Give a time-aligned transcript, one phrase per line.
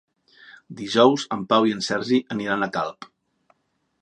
[0.79, 3.11] Dijous en Pau i en Sergi aniran a Calp.